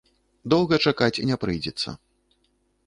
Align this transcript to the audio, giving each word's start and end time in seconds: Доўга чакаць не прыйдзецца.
Доўга 0.53 0.75
чакаць 0.87 1.21
не 1.31 1.35
прыйдзецца. 1.45 1.89